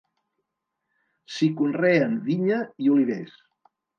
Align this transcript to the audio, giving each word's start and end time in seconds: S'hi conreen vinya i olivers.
S'hi 1.33 1.51
conreen 1.59 2.17
vinya 2.31 2.59
i 2.87 2.91
olivers. 2.97 3.39